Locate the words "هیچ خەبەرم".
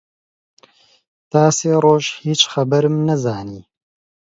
2.25-2.95